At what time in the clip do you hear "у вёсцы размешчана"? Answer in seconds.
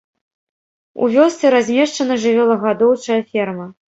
1.03-2.17